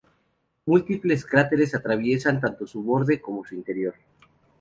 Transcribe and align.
Múltiples 0.65 1.23
cráteres 1.23 1.75
atraviesan 1.75 2.41
tanto 2.41 2.65
su 2.65 2.81
borde 2.81 3.21
como 3.21 3.45
su 3.45 3.53
interior. 3.53 3.93